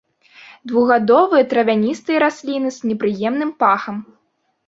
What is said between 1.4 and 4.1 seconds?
травяністыя расліны з непрыемным пахам.